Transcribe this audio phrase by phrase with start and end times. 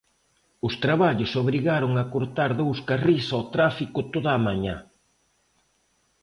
[0.67, 4.77] Os traballos obrigaron a cortar dous carrís ao tráfico toda a mañá.